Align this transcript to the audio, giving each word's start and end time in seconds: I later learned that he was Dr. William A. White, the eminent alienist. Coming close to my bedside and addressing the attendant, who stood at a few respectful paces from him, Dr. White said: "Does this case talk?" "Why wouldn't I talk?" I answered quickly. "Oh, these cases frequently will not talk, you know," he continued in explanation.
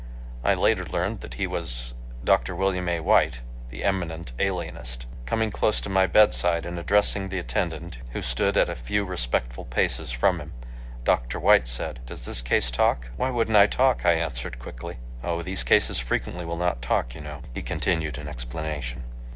I 0.43 0.55
later 0.55 0.83
learned 0.83 1.19
that 1.21 1.35
he 1.35 1.45
was 1.45 1.93
Dr. 2.23 2.55
William 2.55 2.89
A. 2.89 3.01
White, 3.01 3.41
the 3.69 3.83
eminent 3.83 4.31
alienist. 4.39 5.05
Coming 5.27 5.51
close 5.51 5.79
to 5.81 5.89
my 5.89 6.07
bedside 6.07 6.65
and 6.65 6.79
addressing 6.79 7.29
the 7.29 7.37
attendant, 7.37 7.99
who 8.13 8.21
stood 8.23 8.57
at 8.57 8.67
a 8.67 8.73
few 8.75 9.05
respectful 9.05 9.63
paces 9.63 10.11
from 10.11 10.41
him, 10.41 10.53
Dr. 11.03 11.39
White 11.39 11.67
said: 11.67 11.99
"Does 12.07 12.25
this 12.25 12.41
case 12.41 12.71
talk?" 12.71 13.09
"Why 13.15 13.29
wouldn't 13.29 13.57
I 13.57 13.67
talk?" 13.67 14.03
I 14.03 14.13
answered 14.13 14.57
quickly. 14.57 14.97
"Oh, 15.23 15.43
these 15.43 15.61
cases 15.61 15.99
frequently 15.99 16.45
will 16.45 16.57
not 16.57 16.81
talk, 16.81 17.13
you 17.13 17.21
know," 17.21 17.43
he 17.53 17.61
continued 17.61 18.17
in 18.17 18.27
explanation. 18.27 19.03